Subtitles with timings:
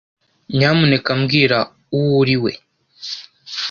[0.57, 1.57] Nyamuneka mbwira
[1.95, 2.51] uwo uri we.